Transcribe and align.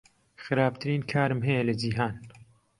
خراپترین 0.43 1.01
کارم 1.11 1.39
هەیە 1.47 1.63
لە 1.69 1.73
جیهان. 1.81 2.15